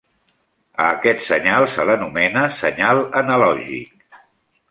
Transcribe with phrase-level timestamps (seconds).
[0.83, 4.19] A aquest senyal se l'anomena senyal analògic.